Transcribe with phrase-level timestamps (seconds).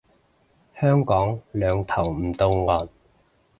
[0.79, 2.89] 香港兩頭唔到岸